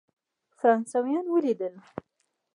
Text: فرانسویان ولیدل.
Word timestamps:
فرانسویان 0.57 1.25
ولیدل. 1.33 1.75